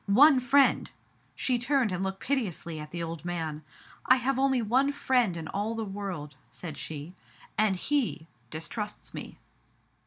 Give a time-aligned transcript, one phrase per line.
[0.07, 0.89] One friend,"
[1.35, 3.61] she turned and looked piteously at the old man."
[4.07, 7.13] I have only one friend in all the world, said she,"
[7.55, 9.37] and he— distrusts me."